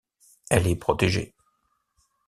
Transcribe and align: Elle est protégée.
Elle 0.49 0.65
est 0.65 0.75
protégée. 0.77 1.35